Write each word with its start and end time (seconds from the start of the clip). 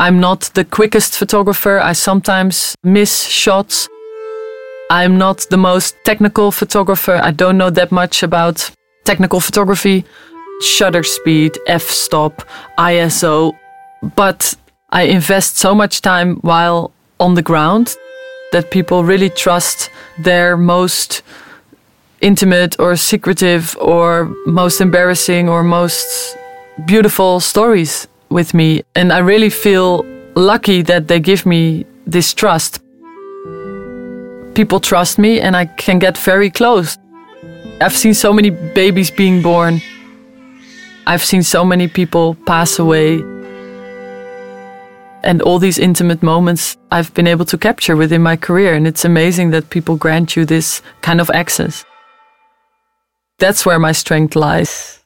I'm 0.00 0.18
not 0.18 0.50
the 0.54 0.64
quickest 0.64 1.18
photographer. 1.18 1.78
I 1.78 1.92
sometimes 1.92 2.74
miss 2.82 3.24
shots. 3.26 3.86
I'm 4.90 5.18
not 5.18 5.46
the 5.50 5.58
most 5.58 5.94
technical 6.04 6.50
photographer. 6.52 7.20
I 7.22 7.32
don't 7.32 7.58
know 7.58 7.68
that 7.68 7.92
much 7.92 8.22
about 8.22 8.70
technical 9.04 9.40
photography, 9.40 10.06
shutter 10.62 11.02
speed, 11.02 11.58
f 11.66 11.82
stop, 11.82 12.48
ISO. 12.78 13.52
But 14.16 14.54
I 14.88 15.02
invest 15.02 15.58
so 15.58 15.74
much 15.74 16.00
time 16.00 16.36
while 16.36 16.92
on 17.18 17.34
the 17.34 17.42
ground 17.42 17.94
that 18.52 18.70
people 18.70 19.04
really 19.04 19.28
trust 19.28 19.90
their 20.18 20.56
most 20.56 21.20
intimate 22.22 22.80
or 22.80 22.96
secretive 22.96 23.76
or 23.78 24.34
most 24.46 24.80
embarrassing 24.80 25.50
or 25.50 25.62
most 25.62 26.38
beautiful 26.86 27.38
stories 27.38 28.08
with 28.30 28.54
me. 28.54 28.82
And 28.94 29.12
I 29.12 29.18
really 29.18 29.50
feel 29.50 30.04
lucky 30.34 30.82
that 30.82 31.08
they 31.08 31.20
give 31.20 31.44
me 31.44 31.84
this 32.06 32.32
trust. 32.32 32.80
People 34.54 34.80
trust 34.80 35.18
me 35.18 35.40
and 35.40 35.56
I 35.56 35.66
can 35.66 35.98
get 35.98 36.16
very 36.18 36.50
close. 36.50 36.98
I've 37.80 37.96
seen 37.96 38.14
so 38.14 38.32
many 38.32 38.50
babies 38.50 39.10
being 39.10 39.42
born. 39.42 39.80
I've 41.06 41.24
seen 41.24 41.42
so 41.42 41.64
many 41.64 41.88
people 41.88 42.34
pass 42.46 42.78
away. 42.78 43.22
And 45.22 45.42
all 45.42 45.58
these 45.58 45.78
intimate 45.78 46.22
moments 46.22 46.76
I've 46.90 47.12
been 47.14 47.26
able 47.26 47.44
to 47.46 47.58
capture 47.58 47.96
within 47.96 48.22
my 48.22 48.36
career. 48.36 48.74
And 48.74 48.86
it's 48.86 49.04
amazing 49.04 49.50
that 49.50 49.70
people 49.70 49.96
grant 49.96 50.36
you 50.36 50.44
this 50.44 50.82
kind 51.02 51.20
of 51.20 51.30
access. 51.30 51.84
That's 53.38 53.64
where 53.64 53.78
my 53.78 53.92
strength 53.92 54.36
lies. 54.36 54.99